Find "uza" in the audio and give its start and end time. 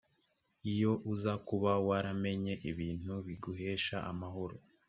1.13-1.33